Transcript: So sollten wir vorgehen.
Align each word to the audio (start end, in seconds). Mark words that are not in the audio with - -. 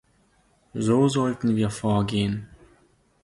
So 0.73 1.09
sollten 1.09 1.55
wir 1.55 1.69
vorgehen. 1.69 2.47